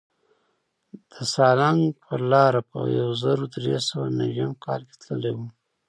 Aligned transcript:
د 1.11 1.13
سالنګ 1.33 1.81
پر 2.03 2.19
لاره 2.31 2.61
په 2.69 2.77
یو 2.99 3.09
زر 3.21 3.39
در 3.53 3.65
سوه 3.89 4.07
نویم 4.19 4.51
کې 4.61 4.95
تللی 5.01 5.31
وم. 5.35 5.49